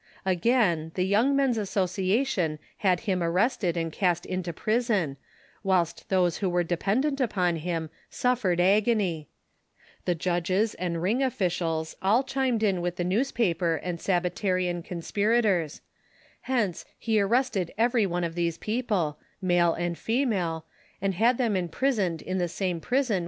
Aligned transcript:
Again, 0.25 0.91
the 0.95 1.05
Young 1.05 1.35
Men's 1.35 1.59
Association 1.59 2.57
had 2.77 3.01
him 3.01 3.21
arrested 3.21 3.77
and 3.77 3.91
cast 3.93 4.25
into 4.25 4.51
prison, 4.51 5.15
whilst 5.63 6.09
those 6.09 6.39
Avho 6.39 6.49
were 6.49 6.63
dependant 6.63 7.21
upon 7.21 7.59
liim 7.59 7.87
suffered 8.09 8.59
agony, 8.59 9.29
the 10.05 10.15
judges 10.15 10.73
and 10.73 11.03
ring 11.03 11.21
officials 11.21 11.95
all 12.01 12.23
chimed 12.23 12.63
in 12.63 12.81
with 12.81 12.95
the 12.95 13.03
newspaper 13.03 13.75
and 13.75 13.99
Sabbatarian 14.01 14.81
conspira 14.81 15.43
tors; 15.43 15.81
hence, 16.49 16.83
he 16.97 17.21
arrested 17.21 17.71
every 17.77 18.07
one 18.07 18.23
of 18.23 18.33
these 18.33 18.57
people, 18.57 19.19
male 19.39 19.75
and 19.75 19.99
female, 19.99 20.65
and 20.99 21.13
had 21.13 21.37
them 21.37 21.55
imprisoned 21.55 22.23
in 22.23 22.39
the 22.39 22.47
same 22.47 22.79
prison 22.79 22.79
THE 22.81 22.81
CONSPIRATORS 22.87 23.09
AND 23.11 23.13
LOVERS. 23.13 23.19